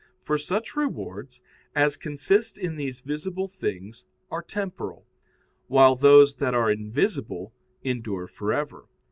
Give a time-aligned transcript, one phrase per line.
[0.17, 1.43] For such rewards,
[1.75, 5.05] as consist in these visible things, are temporal;
[5.67, 8.85] while those that are invisible endure for ever.